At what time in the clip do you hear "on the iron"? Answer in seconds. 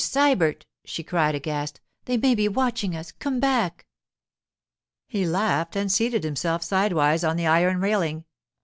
7.23-7.79